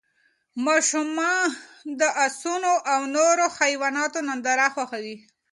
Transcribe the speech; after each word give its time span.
ماشومان 0.65 1.45
د 1.99 2.01
اسونو 2.25 2.73
او 2.93 3.01
نورو 3.15 3.45
حیواناتو 3.57 4.19
ننداره 4.27 4.67
خوښوي. 4.73 5.17